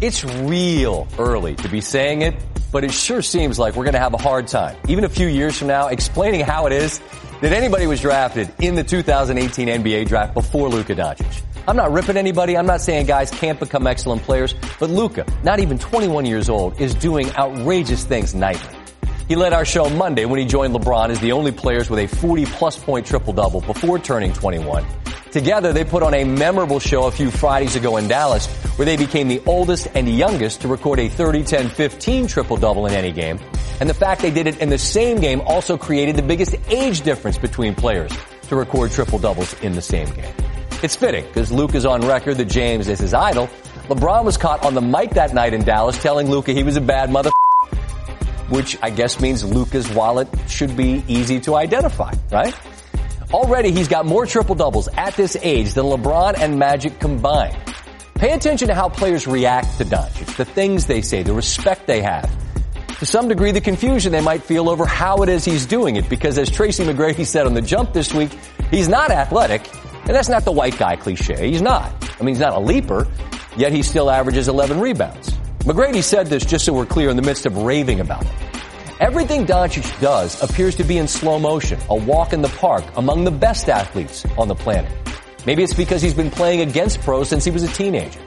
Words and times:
It's 0.00 0.24
real 0.24 1.06
early 1.18 1.56
to 1.56 1.68
be 1.68 1.82
saying 1.82 2.22
it, 2.22 2.34
but 2.72 2.84
it 2.84 2.90
sure 2.90 3.20
seems 3.20 3.58
like 3.58 3.76
we're 3.76 3.84
going 3.84 3.92
to 3.92 4.00
have 4.00 4.14
a 4.14 4.22
hard 4.22 4.48
time, 4.48 4.74
even 4.88 5.04
a 5.04 5.10
few 5.10 5.26
years 5.26 5.58
from 5.58 5.68
now, 5.68 5.88
explaining 5.88 6.40
how 6.40 6.64
it 6.64 6.72
is 6.72 7.02
that 7.42 7.52
anybody 7.52 7.86
was 7.86 8.00
drafted 8.00 8.50
in 8.60 8.76
the 8.76 8.82
2018 8.82 9.68
NBA 9.68 10.08
draft 10.08 10.32
before 10.32 10.70
Luka 10.70 10.94
Doncic. 10.94 11.42
I'm 11.68 11.76
not 11.76 11.92
ripping 11.92 12.16
anybody. 12.16 12.56
I'm 12.56 12.64
not 12.64 12.80
saying 12.80 13.04
guys 13.08 13.30
can't 13.30 13.60
become 13.60 13.86
excellent 13.86 14.22
players, 14.22 14.54
but 14.78 14.88
Luka, 14.88 15.26
not 15.44 15.60
even 15.60 15.78
21 15.78 16.24
years 16.24 16.48
old, 16.48 16.80
is 16.80 16.94
doing 16.94 17.30
outrageous 17.36 18.02
things 18.02 18.34
nightly. 18.34 18.74
He 19.28 19.36
led 19.36 19.52
our 19.52 19.66
show 19.66 19.90
Monday 19.90 20.24
when 20.24 20.40
he 20.40 20.46
joined 20.46 20.74
LeBron 20.74 21.10
as 21.10 21.20
the 21.20 21.32
only 21.32 21.52
players 21.52 21.90
with 21.90 22.00
a 22.00 22.06
40 22.06 22.46
plus 22.46 22.78
point 22.78 23.06
triple 23.06 23.34
double 23.34 23.60
before 23.60 23.98
turning 23.98 24.32
21. 24.32 24.82
Together, 25.32 25.72
they 25.72 25.84
put 25.84 26.02
on 26.02 26.12
a 26.12 26.24
memorable 26.24 26.80
show 26.80 27.04
a 27.06 27.10
few 27.10 27.30
Fridays 27.30 27.76
ago 27.76 27.96
in 27.96 28.08
Dallas 28.08 28.46
where 28.76 28.86
they 28.86 28.96
became 28.96 29.28
the 29.28 29.40
oldest 29.46 29.86
and 29.94 30.08
youngest 30.08 30.62
to 30.62 30.68
record 30.68 30.98
a 30.98 31.08
30, 31.08 31.44
10, 31.44 31.68
15 31.68 32.26
triple 32.26 32.56
double 32.56 32.86
in 32.86 32.94
any 32.94 33.12
game. 33.12 33.38
And 33.78 33.88
the 33.88 33.94
fact 33.94 34.22
they 34.22 34.30
did 34.30 34.46
it 34.46 34.58
in 34.58 34.70
the 34.70 34.78
same 34.78 35.20
game 35.20 35.40
also 35.42 35.78
created 35.78 36.16
the 36.16 36.22
biggest 36.22 36.56
age 36.68 37.02
difference 37.02 37.38
between 37.38 37.74
players 37.74 38.10
to 38.48 38.56
record 38.56 38.90
triple 38.90 39.18
doubles 39.18 39.54
in 39.62 39.72
the 39.72 39.82
same 39.82 40.10
game. 40.10 40.34
It's 40.82 40.96
fitting 40.96 41.24
because 41.26 41.52
Luke 41.52 41.74
is 41.74 41.86
on 41.86 42.00
record 42.00 42.36
that 42.38 42.46
James 42.46 42.88
is 42.88 42.98
his 42.98 43.14
idol. 43.14 43.48
LeBron 43.88 44.24
was 44.24 44.36
caught 44.36 44.64
on 44.64 44.74
the 44.74 44.80
mic 44.80 45.10
that 45.10 45.32
night 45.32 45.54
in 45.54 45.62
Dallas 45.62 46.00
telling 46.02 46.28
Luka 46.28 46.52
he 46.52 46.62
was 46.62 46.76
a 46.76 46.80
bad 46.80 47.10
mother 47.10 47.30
which 48.50 48.76
I 48.82 48.90
guess 48.90 49.20
means 49.20 49.44
Luka's 49.44 49.88
wallet 49.90 50.28
should 50.48 50.76
be 50.76 51.04
easy 51.06 51.40
to 51.40 51.54
identify, 51.54 52.12
right? 52.30 52.54
Already 53.32 53.70
he's 53.70 53.86
got 53.86 54.06
more 54.06 54.26
triple 54.26 54.56
doubles 54.56 54.88
at 54.88 55.14
this 55.14 55.36
age 55.40 55.74
than 55.74 55.84
LeBron 55.84 56.36
and 56.38 56.58
Magic 56.58 56.98
combined. 56.98 57.56
Pay 58.14 58.32
attention 58.32 58.68
to 58.68 58.74
how 58.74 58.88
players 58.88 59.26
react 59.26 59.78
to 59.78 59.84
Doncic, 59.84 60.36
the 60.36 60.44
things 60.44 60.86
they 60.86 61.00
say, 61.00 61.22
the 61.22 61.32
respect 61.32 61.86
they 61.86 62.02
have. 62.02 62.28
To 62.98 63.06
some 63.06 63.28
degree, 63.28 63.52
the 63.52 63.60
confusion 63.60 64.12
they 64.12 64.20
might 64.20 64.42
feel 64.42 64.68
over 64.68 64.84
how 64.84 65.22
it 65.22 65.28
is 65.28 65.44
he's 65.44 65.64
doing 65.64 65.96
it, 65.96 66.08
because 66.08 66.36
as 66.38 66.50
Tracy 66.50 66.84
McGrady 66.84 67.24
said 67.24 67.46
on 67.46 67.54
the 67.54 67.62
jump 67.62 67.92
this 67.92 68.12
week, 68.12 68.36
he's 68.70 68.88
not 68.88 69.10
athletic, 69.10 69.62
and 70.04 70.08
that's 70.10 70.28
not 70.28 70.44
the 70.44 70.52
white 70.52 70.76
guy 70.76 70.96
cliche. 70.96 71.48
He's 71.48 71.62
not. 71.62 71.92
I 72.20 72.24
mean, 72.24 72.34
he's 72.34 72.40
not 72.40 72.52
a 72.52 72.58
leaper, 72.60 73.06
yet 73.56 73.72
he 73.72 73.82
still 73.82 74.10
averages 74.10 74.48
11 74.48 74.80
rebounds. 74.80 75.30
McGrady 75.60 76.02
said 76.02 76.26
this 76.26 76.44
just 76.44 76.64
so 76.64 76.72
we're 76.72 76.84
clear 76.84 77.10
in 77.10 77.16
the 77.16 77.22
midst 77.22 77.46
of 77.46 77.56
raving 77.56 78.00
about 78.00 78.24
it. 78.26 78.49
Everything 79.00 79.46
Doncic 79.46 79.98
does 79.98 80.42
appears 80.42 80.74
to 80.74 80.84
be 80.84 80.98
in 80.98 81.08
slow 81.08 81.38
motion, 81.38 81.80
a 81.88 81.96
walk 81.96 82.34
in 82.34 82.42
the 82.42 82.50
park 82.50 82.84
among 82.96 83.24
the 83.24 83.30
best 83.30 83.70
athletes 83.70 84.26
on 84.36 84.46
the 84.46 84.54
planet. 84.54 84.92
Maybe 85.46 85.62
it's 85.62 85.72
because 85.72 86.02
he's 86.02 86.12
been 86.12 86.30
playing 86.30 86.60
against 86.60 87.00
pros 87.00 87.30
since 87.30 87.42
he 87.42 87.50
was 87.50 87.62
a 87.62 87.68
teenager. 87.68 88.20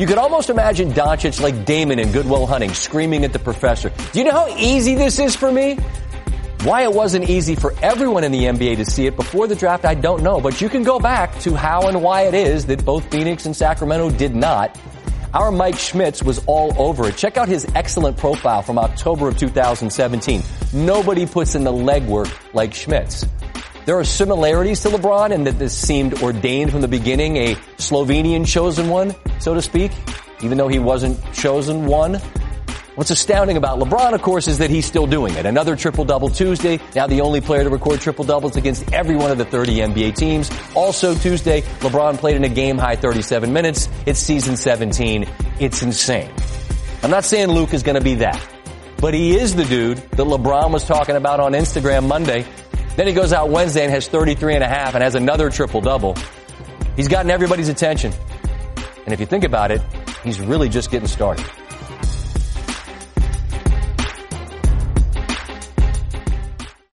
You 0.00 0.08
could 0.08 0.18
almost 0.18 0.50
imagine 0.50 0.90
Doncic 0.90 1.40
like 1.40 1.64
Damon 1.64 2.00
in 2.00 2.10
Good 2.10 2.26
Will 2.26 2.44
Hunting 2.44 2.74
screaming 2.74 3.24
at 3.24 3.32
the 3.32 3.38
professor, 3.38 3.92
do 4.10 4.18
you 4.18 4.24
know 4.24 4.32
how 4.32 4.48
easy 4.56 4.96
this 4.96 5.20
is 5.20 5.36
for 5.36 5.52
me? 5.52 5.76
Why 6.64 6.82
it 6.82 6.92
wasn't 6.92 7.30
easy 7.30 7.54
for 7.54 7.72
everyone 7.80 8.24
in 8.24 8.32
the 8.32 8.46
NBA 8.46 8.78
to 8.78 8.84
see 8.84 9.06
it 9.06 9.14
before 9.14 9.46
the 9.46 9.54
draft, 9.54 9.84
I 9.84 9.94
don't 9.94 10.24
know, 10.24 10.40
but 10.40 10.60
you 10.60 10.68
can 10.68 10.82
go 10.82 10.98
back 10.98 11.38
to 11.42 11.54
how 11.54 11.86
and 11.86 12.02
why 12.02 12.22
it 12.22 12.34
is 12.34 12.66
that 12.66 12.84
both 12.84 13.08
Phoenix 13.12 13.46
and 13.46 13.54
Sacramento 13.54 14.10
did 14.10 14.34
not 14.34 14.76
our 15.32 15.50
Mike 15.52 15.78
Schmitz 15.78 16.22
was 16.22 16.40
all 16.46 16.74
over 16.78 17.08
it. 17.08 17.16
Check 17.16 17.36
out 17.36 17.48
his 17.48 17.66
excellent 17.74 18.16
profile 18.16 18.62
from 18.62 18.78
October 18.78 19.28
of 19.28 19.38
2017. 19.38 20.42
Nobody 20.72 21.26
puts 21.26 21.54
in 21.54 21.64
the 21.64 21.72
legwork 21.72 22.32
like 22.52 22.74
Schmitz. 22.74 23.26
There 23.86 23.98
are 23.98 24.04
similarities 24.04 24.80
to 24.82 24.88
LeBron 24.88 25.30
in 25.30 25.44
that 25.44 25.58
this 25.58 25.76
seemed 25.76 26.22
ordained 26.22 26.70
from 26.70 26.80
the 26.80 26.88
beginning, 26.88 27.36
a 27.36 27.54
Slovenian 27.78 28.46
chosen 28.46 28.88
one, 28.88 29.14
so 29.38 29.54
to 29.54 29.62
speak, 29.62 29.92
even 30.42 30.58
though 30.58 30.68
he 30.68 30.78
wasn't 30.78 31.18
chosen 31.32 31.86
one. 31.86 32.20
What's 32.96 33.10
astounding 33.10 33.56
about 33.56 33.78
LeBron, 33.78 34.14
of 34.14 34.22
course, 34.22 34.48
is 34.48 34.58
that 34.58 34.68
he's 34.68 34.84
still 34.84 35.06
doing 35.06 35.34
it. 35.34 35.46
Another 35.46 35.76
triple 35.76 36.04
double 36.04 36.28
Tuesday. 36.28 36.80
Now 36.96 37.06
the 37.06 37.20
only 37.20 37.40
player 37.40 37.62
to 37.62 37.70
record 37.70 38.00
triple 38.00 38.24
doubles 38.24 38.56
against 38.56 38.92
every 38.92 39.14
one 39.14 39.30
of 39.30 39.38
the 39.38 39.44
30 39.44 39.76
NBA 39.76 40.16
teams. 40.16 40.50
Also 40.74 41.14
Tuesday, 41.14 41.60
LeBron 41.80 42.18
played 42.18 42.34
in 42.34 42.42
a 42.42 42.48
game 42.48 42.78
high 42.78 42.96
37 42.96 43.52
minutes. 43.52 43.88
It's 44.06 44.18
season 44.18 44.56
17. 44.56 45.24
It's 45.60 45.82
insane. 45.82 46.32
I'm 47.04 47.10
not 47.10 47.24
saying 47.24 47.48
Luke 47.48 47.72
is 47.74 47.84
going 47.84 47.94
to 47.94 48.02
be 48.02 48.16
that, 48.16 48.44
but 49.00 49.14
he 49.14 49.36
is 49.38 49.54
the 49.54 49.64
dude 49.64 49.98
that 49.98 50.26
LeBron 50.26 50.72
was 50.72 50.84
talking 50.84 51.14
about 51.14 51.38
on 51.38 51.52
Instagram 51.52 52.08
Monday. 52.08 52.44
Then 52.96 53.06
he 53.06 53.12
goes 53.12 53.32
out 53.32 53.50
Wednesday 53.50 53.84
and 53.84 53.92
has 53.92 54.08
33 54.08 54.56
and 54.56 54.64
a 54.64 54.68
half 54.68 54.94
and 54.94 55.04
has 55.04 55.14
another 55.14 55.48
triple 55.48 55.80
double. 55.80 56.16
He's 56.96 57.06
gotten 57.06 57.30
everybody's 57.30 57.68
attention. 57.68 58.12
And 59.04 59.14
if 59.14 59.20
you 59.20 59.26
think 59.26 59.44
about 59.44 59.70
it, 59.70 59.80
he's 60.24 60.40
really 60.40 60.68
just 60.68 60.90
getting 60.90 61.08
started. 61.08 61.46